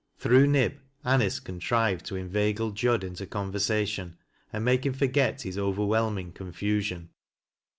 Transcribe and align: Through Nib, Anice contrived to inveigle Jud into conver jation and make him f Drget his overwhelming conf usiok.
Through 0.17 0.47
Nib, 0.47 0.79
Anice 1.05 1.39
contrived 1.39 2.07
to 2.07 2.15
inveigle 2.15 2.71
Jud 2.71 3.03
into 3.03 3.27
conver 3.27 3.51
jation 3.57 4.15
and 4.51 4.65
make 4.65 4.83
him 4.83 4.95
f 4.95 4.99
Drget 5.01 5.41
his 5.43 5.59
overwhelming 5.59 6.31
conf 6.31 6.59
usiok. 6.61 7.09